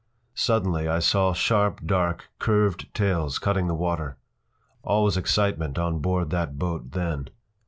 [0.33, 4.17] ”Suddenly I saw sharp, dark, curved tails cutting the water.
[4.81, 7.29] All was excitement on board that boat then.